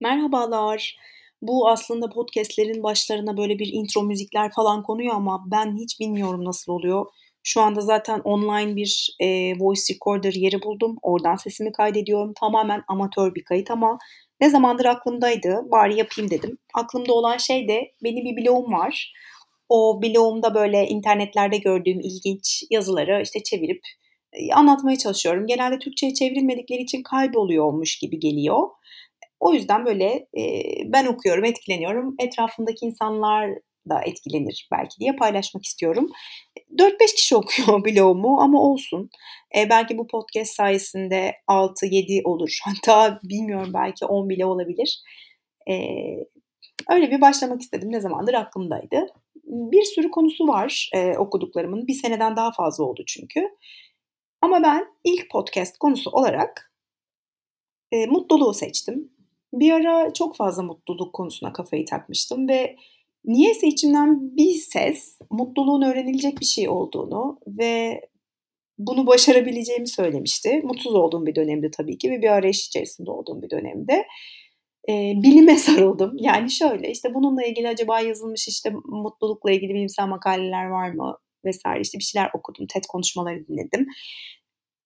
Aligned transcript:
Merhabalar. 0.00 0.96
Bu 1.42 1.68
aslında 1.68 2.08
podcast'lerin 2.10 2.82
başlarına 2.82 3.36
böyle 3.36 3.58
bir 3.58 3.68
intro 3.72 4.02
müzikler 4.02 4.50
falan 4.52 4.82
konuyor 4.82 5.14
ama 5.14 5.44
ben 5.50 5.76
hiç 5.76 6.00
bilmiyorum 6.00 6.44
nasıl 6.44 6.72
oluyor. 6.72 7.06
Şu 7.42 7.60
anda 7.60 7.80
zaten 7.80 8.20
online 8.20 8.76
bir, 8.76 9.16
eee, 9.20 9.54
voice 9.60 9.94
recorder 9.94 10.32
yeri 10.32 10.62
buldum. 10.62 10.96
Oradan 11.02 11.36
sesimi 11.36 11.72
kaydediyorum. 11.72 12.32
Tamamen 12.40 12.82
amatör 12.88 13.34
bir 13.34 13.44
kayıt 13.44 13.70
ama 13.70 13.98
ne 14.40 14.50
zamandır 14.50 14.84
aklımdaydı. 14.84 15.62
Bari 15.70 15.98
yapayım 15.98 16.30
dedim. 16.30 16.58
Aklımda 16.74 17.12
olan 17.12 17.36
şey 17.36 17.68
de 17.68 17.92
benim 18.04 18.24
bir 18.24 18.44
blogum 18.44 18.72
var. 18.72 19.12
O 19.68 20.02
blogumda 20.02 20.54
böyle 20.54 20.86
internetlerde 20.88 21.58
gördüğüm 21.58 22.00
ilginç 22.00 22.64
yazıları 22.70 23.22
işte 23.22 23.42
çevirip, 23.42 23.80
eee, 24.36 24.52
anlatmaya 24.54 24.96
çalışıyorum. 24.98 25.46
Genelde 25.46 25.78
Türkçeye 25.78 26.14
çevrilmedikleri 26.14 26.82
için 26.82 27.02
kayboluyormuş 27.02 27.98
gibi 27.98 28.18
geliyor. 28.20 28.68
O 29.40 29.52
yüzden 29.54 29.86
böyle, 29.86 30.26
eee, 30.34 30.82
ben 30.92 31.06
okuyorum, 31.06 31.44
etkileniyorum. 31.44 32.14
Etrafımdaki 32.20 32.86
insanlar 32.86 33.50
da 33.90 34.00
etkilenir 34.06 34.68
belki 34.72 35.00
diye 35.00 35.12
paylaşmak 35.16 35.64
istiyorum. 35.64 36.08
4-5 36.78 37.14
kişi 37.14 37.36
okuyor 37.36 37.84
blogumu 37.84 38.40
ama 38.40 38.62
olsun. 38.62 39.10
Eee, 39.54 39.66
belki 39.70 39.98
bu 39.98 40.06
podcast 40.06 40.54
sayesinde 40.54 41.32
6-7 41.46 42.20
olur. 42.24 42.58
Hatta 42.64 43.20
bilmiyorum 43.24 43.70
belki 43.74 44.06
10 44.06 44.28
bile 44.28 44.46
olabilir. 44.46 45.00
Eee, 45.68 46.26
öyle 46.90 47.10
bir 47.10 47.20
başlamak 47.20 47.60
istedim. 47.62 47.92
Ne 47.92 48.00
zamandır 48.00 48.34
aklımdaydı. 48.34 49.06
Bir 49.46 49.82
sürü 49.84 50.10
konusu 50.10 50.48
var, 50.48 50.90
eee, 50.94 51.18
okuduklarımın. 51.18 51.86
Bir 51.86 51.94
seneden 51.94 52.36
daha 52.36 52.52
fazla 52.52 52.84
oldu 52.84 53.02
çünkü. 53.06 53.48
Ama 54.42 54.62
ben 54.62 54.86
ilk 55.04 55.30
podcast 55.30 55.78
konusu 55.78 56.10
olarak, 56.10 56.72
eee, 57.92 58.06
mutluluğu 58.06 58.54
seçtim. 58.54 59.12
Bir 59.52 59.72
ara 59.72 60.12
çok 60.12 60.36
fazla 60.36 60.62
mutluluk 60.62 61.12
konusuna 61.14 61.52
kafayı 61.52 61.84
takmıştım 61.86 62.48
ve 62.48 62.76
niyeyse 63.24 63.66
içimden 63.66 64.36
bir 64.36 64.54
ses 64.54 65.18
mutluluğun 65.30 65.82
öğrenilecek 65.82 66.40
bir 66.40 66.46
şey 66.46 66.68
olduğunu 66.68 67.38
ve 67.46 68.00
bunu 68.78 69.06
başarabileceğimi 69.06 69.88
söylemişti. 69.88 70.60
Mutsuz 70.64 70.94
olduğum 70.94 71.26
bir 71.26 71.34
dönemde 71.34 71.70
tabii 71.70 71.98
ki 71.98 72.10
ve 72.10 72.22
bir 72.22 72.28
arayış 72.30 72.66
içerisinde 72.66 73.10
olduğum 73.10 73.42
bir 73.42 73.50
dönemde. 73.50 74.06
Eee, 74.88 75.14
bilime 75.22 75.56
sarıldım. 75.58 76.16
Yani 76.20 76.50
şöyle, 76.50 76.90
işte 76.90 77.14
bununla 77.14 77.44
ilgili 77.44 77.68
acaba 77.68 78.00
yazılmış 78.00 78.48
işte 78.48 78.72
mutlulukla 78.84 79.50
ilgili 79.52 79.74
bilimsel 79.74 80.06
makaleler 80.06 80.66
var 80.66 80.90
mı 80.90 81.16
vs. 81.44 81.62
işte 81.80 81.98
bir 81.98 82.04
şeyler 82.04 82.30
okudum, 82.34 82.66
TED 82.66 82.84
konuşmaları 82.88 83.46
dinledim. 83.48 83.86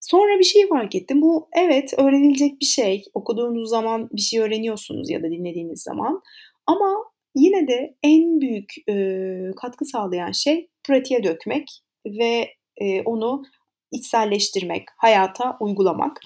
Sonra 0.01 0.39
bir 0.39 0.43
şeyi 0.43 0.67
fark 0.67 0.95
ettim. 0.95 1.21
Bu 1.21 1.49
evet, 1.57 1.93
öğrenilecek 1.97 2.61
bir 2.61 2.65
şey. 2.65 3.03
Okuduğunuz 3.13 3.69
zaman 3.69 4.09
bir 4.13 4.21
şey 4.21 4.39
öğreniyorsunuz 4.39 5.09
ya 5.09 5.23
da 5.23 5.31
dinlediğiniz 5.31 5.83
zaman 5.83 6.21
ama 6.67 7.05
yine 7.35 7.67
de 7.67 7.95
en 8.03 8.41
büyük, 8.41 8.73
eee, 8.87 9.51
katkı 9.61 9.85
sağlayan 9.85 10.31
şey 10.31 10.69
pratiğe 10.83 11.23
dökmek 11.23 11.67
ve, 12.05 12.49
eee, 12.81 13.01
onu 13.05 13.43
içselleştirmek, 13.91 14.83
hayata 14.97 15.57
uygulamak. 15.59 16.17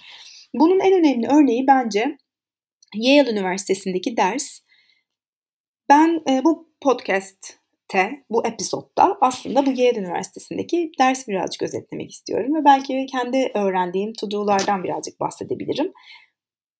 Bunun 0.56 0.80
en 0.80 0.94
önemli 0.94 1.28
örneği 1.28 1.68
bence 1.68 2.18
Yale 2.96 3.31
Üniversitesi'ndeki 3.31 4.18
ders. 4.18 4.59
Ben, 5.90 6.22
eee, 6.28 6.42
bu 6.46 6.70
podcast'te, 7.91 8.23
bu 8.30 8.47
episodda 8.47 9.17
aslında 9.22 9.66
bu 9.66 9.72
Yale 9.72 10.00
Üniversitesi'ndeki 10.00 10.91
dersi 11.00 11.28
birazcık 11.28 11.61
özetlemek 11.64 12.11
istiyorum 12.11 12.55
ve 12.55 12.66
belki 12.66 13.05
kendi 13.05 13.52
öğrendiğim 13.55 14.14
to 14.14 14.31
do'lardan 14.31 14.83
birazcık 14.83 15.19
bahsedebilirim. 15.19 15.91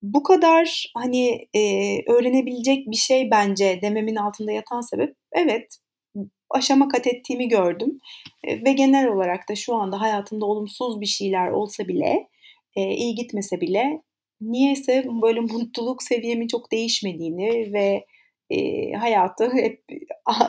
Bu 0.02 0.24
kadar, 0.24 0.92
hani, 0.98 1.48
eee, 1.54 2.04
öğrenebilecek 2.08 2.88
bir 2.92 2.96
şey 2.96 3.32
bence 3.32 3.80
dememin 3.82 4.16
altında 4.16 4.52
yatan 4.52 4.82
sebep, 4.82 5.16
evet, 5.34 5.78
aşama 6.50 6.88
kat 6.88 7.08
ettiğimi 7.08 7.48
gördüm, 7.48 8.00
eee, 8.48 8.62
ve 8.66 8.74
genel 8.74 9.08
olarak 9.08 9.50
da 9.50 9.56
şu 9.56 9.76
anda 9.76 10.02
hayatımda 10.02 10.46
olumsuz 10.46 11.02
bir 11.02 11.06
şeyler 11.06 11.52
olsa 11.52 11.88
bile, 11.88 12.28
eee, 12.78 12.96
iyi 12.96 13.16
gitmese 13.16 13.62
bile 13.62 14.02
niyeyse 14.42 15.06
böyle 15.22 15.40
mutluluk 15.64 16.04
seviyemin 16.04 16.48
çok 16.48 16.72
değişmediğini 16.72 17.74
ve, 17.74 18.06
eee, 18.50 18.94
hayatı 18.94 19.50
hep 19.54 19.84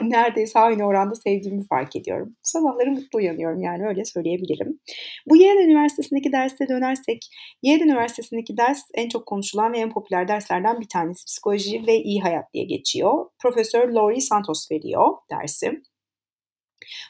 neredeyse 0.02 0.58
aynı 0.58 0.84
oranda 0.86 1.14
sevdiğimi 1.14 1.66
fark 1.68 1.96
ediyorum. 1.96 2.36
Sabahları 2.42 2.90
mutlu 2.90 3.18
uyanıyorum 3.18 3.62
yani 3.62 3.86
öyle 3.86 4.04
söyleyebilirim. 4.04 4.80
Bu 5.26 5.36
Yale 5.36 5.64
Üniversitesi'ndeki 5.64 6.32
derse 6.32 6.68
dönersek, 6.68 7.18
Yale 7.62 7.84
Üniversitesi'ndeki 7.84 8.56
ders 8.56 8.82
en 8.94 9.08
çok 9.08 9.26
konuşulan 9.26 9.72
ve 9.72 9.78
en 9.78 9.90
popüler 9.92 10.28
derslerden 10.28 10.80
bir 10.80 10.88
tanesi. 10.88 11.24
Psikoloji 11.26 11.86
ve 11.86 11.96
İyi 12.02 12.20
Hayat 12.20 12.44
diye 12.54 12.64
geçiyor. 12.64 13.26
Profesör 13.42 13.88
Laurie 13.88 14.20
Santos 14.20 14.70
veriyor 14.70 15.08
dersi. 15.30 15.82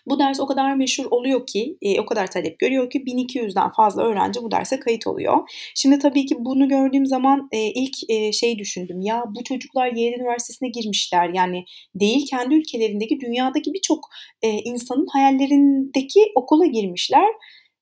Bu 0.06 0.19
ders 0.19 0.41
o 0.41 0.47
kadar 0.47 0.75
meşhur 0.75 1.04
oluyor 1.10 1.47
ki, 1.47 1.77
eee, 1.81 2.00
o 2.00 2.06
kadar 2.06 2.31
talep 2.31 2.59
görüyor 2.59 2.91
ki 2.91 3.06
1200'den 3.06 3.71
fazla 3.71 4.03
öğrenci 4.03 4.43
bu 4.43 4.50
derse 4.50 4.81
kayıt 4.81 5.06
oluyor. 5.06 5.37
Şimdi 5.75 5.99
tabii 5.99 6.27
ki 6.27 6.37
bunu 6.38 6.69
gördüğüm 6.69 7.06
zaman, 7.06 7.49
eee, 7.53 7.72
ilk, 7.75 7.97
eee, 8.10 8.32
şeyi 8.32 8.59
düşündüm. 8.59 9.00
Ya 9.00 9.25
bu 9.37 9.44
çocuklar 9.44 9.87
Yale 9.87 10.16
Üniversitesi'ne 10.16 10.69
girmişler. 10.69 11.31
Yani 11.34 11.65
değil 11.94 12.27
kendi 12.31 12.54
ülkelerindeki, 12.54 13.21
dünyadaki 13.21 13.72
birçok, 13.75 14.09
eee, 14.43 14.60
insanın 14.65 15.06
hayallerindeki 15.12 16.21
okula 16.34 16.66
girmişler 16.66 17.27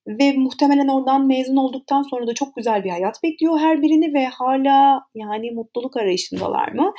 ve 0.07 0.33
muhtemelen 0.33 0.89
oradan 0.89 1.27
mezun 1.27 1.57
olduktan 1.57 2.03
sonra 2.03 2.27
da 2.27 2.35
çok 2.35 2.57
güzel 2.57 2.85
bir 2.85 2.91
hayat 2.91 3.23
bekliyor 3.23 3.59
her 3.59 3.83
birini 3.83 4.15
ve 4.15 4.27
hâlâ 4.27 5.01
yani 5.15 5.51
mutluluk 5.51 5.97
arayışındalar 5.97 6.73
mı? 6.73 6.93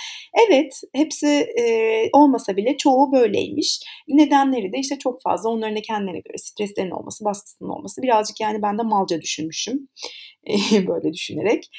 Evet, 0.47 0.81
hepsi, 0.93 1.47
eee, 1.57 2.09
olmasa 2.13 2.57
bile 2.57 2.77
çoğu 2.77 3.11
böyleymiş. 3.11 3.79
Nedenleri 4.07 4.73
de 4.73 4.77
işte 4.79 4.97
çok 4.99 5.21
fazla 5.21 5.49
onların 5.49 5.75
da 5.77 5.81
kendilerine 5.81 6.19
göre 6.19 6.37
streslerinin 6.37 6.91
olması, 6.91 7.25
baskısının 7.25 7.69
olması. 7.69 8.01
Birazcık 8.01 8.39
yani 8.41 8.61
ben 8.61 8.77
de 8.77 8.83
malca 8.83 9.21
düşünmüşüm, 9.21 9.87
böyle 10.87 11.13
düşünerek. 11.13 11.69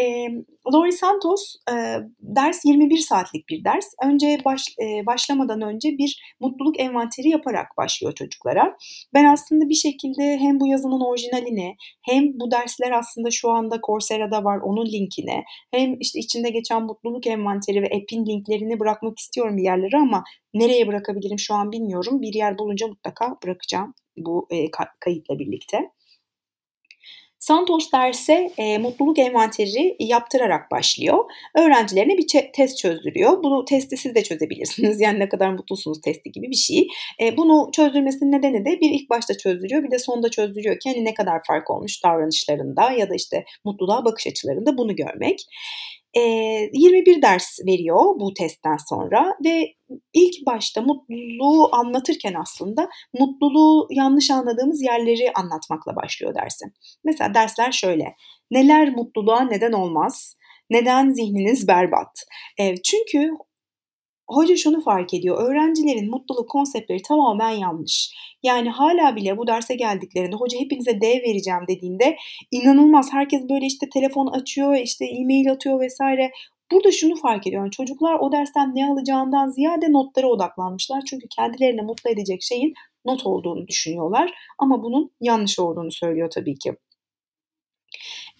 Emm, 0.00 0.44
Laurie 0.74 0.92
Santos, 0.92 1.56
eee, 1.70 2.00
ders 2.20 2.64
21 2.64 2.96
saatlik 2.98 3.48
bir 3.48 3.64
ders. 3.64 3.86
Önce 4.04 4.38
baş 4.44 4.62
eee, 4.80 5.02
başlamadan 5.06 5.60
önce 5.62 5.88
bir 5.98 6.22
mutluluk 6.40 6.80
envanteri 6.80 7.28
yaparak 7.28 7.66
başlıyor 7.78 8.14
çocuklara. 8.14 8.76
Ben 9.14 9.24
aslında 9.24 9.68
bir 9.68 9.74
şekilde 9.74 10.38
hem 10.38 10.60
bu 10.60 10.66
yazının 10.66 11.00
orijinalini 11.10 11.76
hem 12.02 12.24
bu 12.40 12.50
dersler 12.50 12.90
aslında 12.92 13.30
şu 13.30 13.50
anda 13.50 13.80
Coursera'da 13.86 14.44
var, 14.44 14.58
onun 14.64 14.86
linkini 14.86 15.44
hem 15.74 15.96
işte 16.00 16.18
içinde 16.18 16.50
geçen 16.50 16.82
mutluluk 16.82 17.26
envanteri 17.26 17.82
ve 17.82 17.86
app'in 17.86 18.26
linklerini 18.26 18.80
bırakmak 18.80 19.18
istiyorum 19.18 19.56
bir 19.56 19.62
yerlere 19.62 19.96
ama 19.98 20.24
nereye 20.54 20.86
bırakabilirim 20.88 21.38
şu 21.38 21.54
an 21.54 21.72
bilmiyorum. 21.72 22.22
Bir 22.22 22.34
yer 22.34 22.58
bulunca 22.58 22.86
mutlaka 22.88 23.36
bırakacağım 23.44 23.94
bu, 24.18 24.48
ka 24.72 24.84
kayıtla 25.00 25.38
birlikte. 25.38 25.78
Santos 27.40 27.92
derse, 27.92 28.50
eee, 28.58 28.78
mutluluk 28.78 29.18
envanteri 29.18 29.96
yaptırarak 29.98 30.70
başlıyor. 30.70 31.24
Öğrencilerine 31.58 32.18
bir 32.18 32.26
test 32.54 32.78
çözdürüyor. 32.78 33.42
Bu 33.42 33.64
testi 33.68 33.96
siz 33.96 34.14
de 34.14 34.22
çözebilirsiniz. 34.22 35.00
Yani 35.10 35.18
ne 35.18 35.28
kadar 35.28 35.50
mutlusunuz 35.52 36.00
testi 36.00 36.32
gibi 36.32 36.50
bir 36.50 36.56
şey. 36.56 36.88
Eee, 37.20 37.36
bunu 37.36 37.70
çözdürmesinin 37.72 38.32
nedeni 38.32 38.64
de 38.64 38.80
bir 38.80 38.90
ilk 38.90 39.10
başta 39.10 39.38
çözdürüyor, 39.38 39.82
bir 39.84 39.90
de 39.90 39.98
sonda 39.98 40.30
çözdürüyor 40.30 40.78
ki 40.80 40.90
hani 40.90 41.04
ne 41.04 41.14
kadar 41.14 41.40
fark 41.46 41.70
olmuş 41.70 42.04
davranışlarında 42.04 42.90
ya 42.92 43.10
da 43.10 43.14
işte 43.14 43.44
mutluluğa 43.64 44.04
bakış 44.04 44.26
açılarında 44.26 44.78
bunu 44.78 44.96
görmek. 44.96 45.38
Eee, 46.16 46.70
21 46.74 47.22
ders 47.22 47.58
veriyor 47.66 48.20
bu 48.20 48.34
testten 48.34 48.76
sonra 48.88 49.34
ve 49.44 49.74
ilk 50.12 50.46
başta 50.46 50.82
mutluluğu 50.82 51.68
anlatırken 51.76 52.34
aslında 52.34 52.88
mutluluğu 53.18 53.86
yanlış 53.90 54.30
anladığımız 54.30 54.82
yerleri 54.82 55.32
anlatmakla 55.34 55.96
başlıyor 55.96 56.34
derse. 56.34 56.66
Mesela 57.04 57.34
dersler 57.34 57.72
şöyle: 57.72 58.14
Neler 58.50 58.90
mutluluğa 58.96 59.40
neden 59.40 59.72
olmaz? 59.72 60.36
Neden 60.70 61.10
zihniniz 61.10 61.68
berbat? 61.68 62.24
Eee, 62.58 62.74
çünkü 62.84 63.30
hoca 64.34 64.56
şunu 64.56 64.80
fark 64.80 65.14
ediyor, 65.14 65.50
öğrencilerin 65.50 66.10
mutluluk 66.10 66.48
konseptleri 66.48 67.02
tamamen 67.02 67.50
yanlış. 67.50 68.14
Yani 68.42 68.70
hâlâ 68.70 69.16
bile 69.16 69.38
bu 69.38 69.46
derse 69.46 69.74
geldiklerinde 69.74 70.36
hoca 70.36 70.58
hepinize 70.58 71.00
D 71.00 71.06
vereceğim 71.06 71.60
dediğinde 71.68 72.16
inanılmaz 72.50 73.12
herkes 73.12 73.48
böyle 73.48 73.66
işte 73.66 73.88
telefon 73.88 74.26
açıyor, 74.26 74.74
işte 74.74 75.04
e-mail 75.04 75.52
atıyor 75.52 75.86
vs. 75.86 76.00
Burada 76.72 76.92
şunu 76.92 77.16
fark 77.16 77.46
ediyor, 77.46 77.62
yani 77.62 77.70
çocuklar 77.70 78.18
o 78.20 78.32
dersten 78.32 78.74
ne 78.74 78.86
alacağından 78.86 79.48
ziyade 79.48 79.92
notlara 79.92 80.26
odaklanmışlar. 80.26 81.02
Çünkü 81.10 81.28
kendilerini 81.28 81.82
mutlu 81.82 82.10
edecek 82.10 82.42
şeyin 82.42 82.74
not 83.04 83.26
olduğunu 83.26 83.68
düşünüyorlar 83.68 84.32
ama 84.58 84.82
bunun 84.82 85.10
yanlış 85.20 85.58
olduğunu 85.58 85.92
söylüyor 85.92 86.30
tabii 86.30 86.58
ki. 86.58 86.76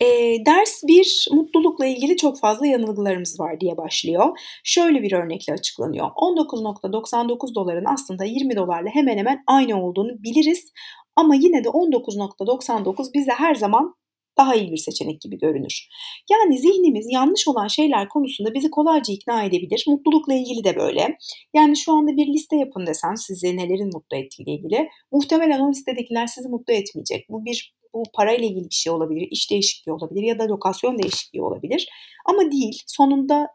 Eee, 0.01 0.47
ders 0.47 0.83
1 0.89 1.29
mutlulukla 1.33 1.87
ilgili 1.87 2.17
çok 2.17 2.41
fazla 2.41 2.67
yanılgılarımız 2.67 3.41
var 3.41 3.61
diye 3.61 3.77
başlıyor. 3.77 4.39
Şöyle 4.65 5.03
bir 5.03 5.13
örnekle 5.13 5.53
açıklanıyor. 5.53 6.11
$19.99'ın 6.17 7.85
aslında 7.85 8.25
$20'la 8.25 8.91
hemen 8.95 9.19
hemen 9.19 9.43
aynı 9.47 9.85
olduğunu 9.87 10.23
biliriz 10.23 10.73
ama 11.17 11.35
yine 11.35 11.65
de 11.65 11.69
$19.99 11.69 13.15
bize 13.15 13.31
her 13.31 13.55
zaman 13.55 13.95
daha 14.39 14.55
iyi 14.55 14.73
bir 14.73 14.77
seçenek 14.77 15.21
gibi 15.21 15.39
görünür. 15.39 15.89
Yani 16.31 16.59
zihnimiz 16.59 17.07
yanlış 17.11 17.49
olan 17.49 17.69
şeyler 17.69 18.09
konusunda 18.09 18.55
bizi 18.55 18.71
kolayca 18.71 19.15
ikna 19.15 19.45
edebilir. 19.45 19.85
Mutlulukla 19.89 20.35
ilgili 20.35 20.65
de 20.65 20.77
böyle. 20.77 21.17
Yani 21.55 21.77
şu 21.77 21.93
anda 21.93 22.17
bir 22.17 22.27
liste 22.27 22.57
yapın 22.57 22.87
desem 22.87 23.17
size 23.17 23.57
nelerin 23.57 23.91
mutlu 23.95 24.17
ettiğiyle 24.17 24.53
ilgili. 24.53 24.89
Muhtemelen 25.13 25.61
o 25.61 25.71
listedekiler 25.71 26.27
sizi 26.27 26.49
mutlu 26.49 26.73
etmeyecek. 26.75 27.27
Bu 27.29 27.45
bir 27.45 27.75
bu 27.95 28.03
parayla 28.15 28.47
ilgili 28.47 28.65
bir 28.65 28.75
şey 28.75 28.93
olabilir, 28.93 29.29
iş 29.31 29.51
değişikliği 29.51 29.93
olabilir 29.93 30.23
ya 30.23 30.39
da 30.39 30.49
lokasyon 30.49 30.99
değişikliği 30.99 31.43
olabilir. 31.43 31.89
Ama 32.27 32.53
değil. 32.53 32.83
Sonunda 32.87 33.49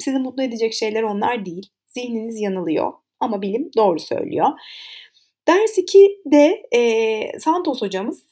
sizi 0.00 0.18
mutlu 0.18 0.42
edecek 0.42 0.74
şeyler 0.74 1.02
onlar 1.02 1.46
değil. 1.46 1.70
Zihniniz 1.86 2.40
yanılıyor 2.40 2.92
ama 3.20 3.42
bilim 3.42 3.70
doğru 3.76 3.98
söylüyor. 4.00 4.48
Ders 5.48 5.78
2'de 5.78 6.62
e, 6.78 7.38
Santos 7.38 7.82
hocamız 7.82 8.24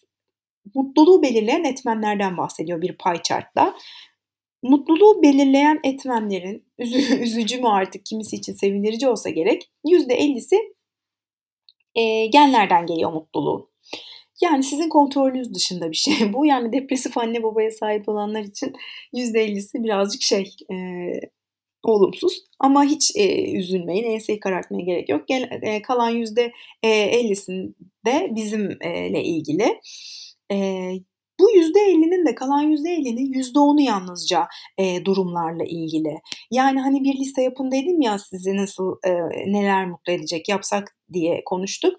mutluluğu 0.74 1.22
belirleyen 1.22 1.64
etmenlerden 1.64 2.36
bahsediyor 2.36 2.82
bir 2.82 2.96
pie 2.98 3.22
chart'ta. 3.22 3.74
Mutluluğu 4.62 5.22
belirleyen 5.22 5.80
etmenlerin 5.84 6.64
üzücü 7.20 7.60
mü 7.60 7.68
artık 7.68 8.06
kimisi 8.06 8.36
için 8.36 8.54
sevindirici 8.54 9.08
olsa 9.08 9.30
gerek 9.30 9.70
%50'si 9.86 10.56
e, 11.94 12.26
genlerden 12.26 12.86
geliyor 12.86 13.12
mutluluğun. 13.12 13.71
Yani 14.42 14.62
sizin 14.62 14.88
kontrolünüz 14.88 15.54
dışında 15.54 15.90
bir 15.90 15.96
şey 15.96 16.32
bu. 16.32 16.46
Yani 16.46 16.72
depresif 16.72 17.18
anne 17.18 17.42
babaya 17.42 17.70
sahip 17.70 18.08
olanlar 18.08 18.42
için 18.42 18.72
%50'si 19.14 19.84
birazcık 19.84 20.22
şey 20.22 20.56
e, 20.72 20.76
olumsuz. 21.82 22.44
Ama 22.58 22.84
hiç 22.84 23.16
e, 23.16 23.52
üzülmeyin, 23.52 24.04
enseyi 24.04 24.40
karartmaya 24.40 24.84
gerek 24.84 25.08
yok. 25.08 25.28
Gel, 25.28 25.48
e, 25.62 25.82
kalan 25.82 26.16
%50'sinde 26.16 28.34
bizimle 28.34 29.24
ilgili. 29.24 29.80
E, 30.52 30.56
bu 31.40 31.50
%50'nin 31.50 32.26
de 32.26 32.34
kalan 32.34 32.72
%50'nin 32.72 33.32
%10'u 33.32 33.80
yalnızca 33.80 34.48
e, 34.78 35.04
durumlarla 35.04 35.64
ilgili. 35.64 36.20
Yani 36.50 36.80
hani 36.80 37.04
bir 37.04 37.14
liste 37.14 37.42
yapın 37.42 37.70
dedim 37.70 38.00
ya 38.00 38.18
sizi 38.18 38.56
nasıl 38.56 38.96
e, 39.06 39.10
neler 39.52 39.86
mutlu 39.86 40.12
edecek 40.12 40.48
yapsak 40.48 40.96
diye 41.12 41.42
konuştuk. 41.44 41.94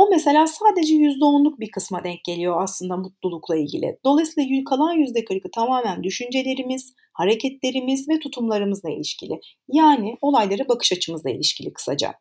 O 0.00 0.08
mesela 0.10 0.46
sadece 0.46 0.94
%10'luk 0.94 1.60
bir 1.60 1.70
kısma 1.70 2.04
denk 2.04 2.24
geliyor 2.24 2.62
aslında 2.62 2.96
mutlulukla 2.96 3.56
ilgili. 3.56 3.98
Dolayısıyla 4.04 4.64
kalan 4.64 4.98
%40'ı 4.98 5.50
tamamen 5.54 6.02
düşüncelerimiz, 6.02 6.94
hareketlerimiz 7.12 8.08
ve 8.08 8.18
tutumlarımızla 8.18 8.90
ilişkili. 8.90 9.40
Yani 9.68 10.16
olaylara 10.20 10.68
bakış 10.68 10.92
açımızla 10.92 11.30
ilişkili 11.30 11.72
kısaca. 11.72 12.14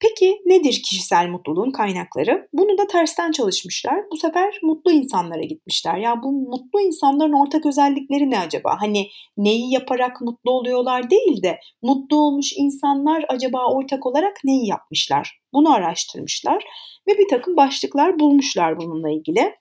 Peki 0.00 0.42
nedir 0.46 0.82
kişisel 0.84 1.28
mutluluğun 1.28 1.70
kaynakları? 1.70 2.48
Bunu 2.52 2.78
da 2.78 2.86
tersten 2.86 3.32
çalışmışlar. 3.32 4.04
Bu 4.12 4.16
sefer 4.16 4.58
mutlu 4.62 4.92
insanlara 4.92 5.42
gitmişler. 5.42 5.96
Ya 5.96 6.22
bu 6.22 6.32
mutlu 6.32 6.80
insanların 6.80 7.32
ortak 7.32 7.66
özellikleri 7.66 8.30
ne 8.30 8.38
acaba? 8.38 8.76
Hani 8.80 9.08
neyi 9.36 9.72
yaparak 9.72 10.20
mutlu 10.20 10.50
oluyorlar 10.50 11.10
değil 11.10 11.42
de 11.42 11.58
mutlu 11.82 12.16
olmuş 12.16 12.52
insanlar 12.56 13.24
acaba 13.28 13.72
ortak 13.74 14.06
olarak 14.06 14.36
neyi 14.44 14.68
yapmışlar? 14.68 15.40
Bunu 15.52 15.74
araştırmışlar 15.74 16.64
ve 17.08 17.18
bir 17.18 17.28
takım 17.28 17.56
başlıklar 17.56 18.18
bulmuşlar 18.18 18.80
bununla 18.80 19.10
ilgili. 19.10 19.54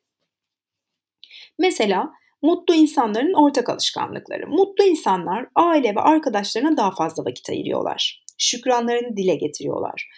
Mesela 1.60 2.10
mutlu 2.42 2.74
insanların 2.74 3.34
ortak 3.34 3.70
alışkanlıkları. 3.70 4.48
Mutlu 4.48 4.84
insanlar 4.84 5.46
aile 5.56 5.96
ve 5.96 6.00
arkadaşlarına 6.00 6.78
daha 6.78 6.92
fazla 6.92 7.26
vakit 7.26 7.50
ayırıyorlar. 7.50 8.24
Şükranlarını 8.38 9.18
dile 9.18 9.36
getiriyorlar 9.36 10.10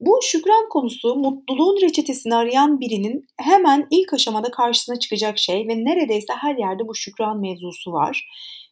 bu 0.00 0.18
şükran 0.22 0.68
konusu 0.68 1.14
mutluluğun 1.14 1.82
reçetesini 1.82 2.34
arayan 2.34 2.80
birinin 2.80 3.26
hemen 3.38 3.86
ilk 3.90 4.12
aşamada 4.12 4.50
karşısına 4.50 4.98
çıkacak 4.98 5.38
şey 5.38 5.68
ve 5.68 5.84
neredeyse 5.84 6.32
her 6.32 6.56
yerde 6.56 6.88
bu 6.88 6.94
şükran 6.94 7.40
mevzusu 7.40 7.92
var. 7.92 8.28